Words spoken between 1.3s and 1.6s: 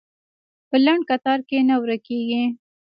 کې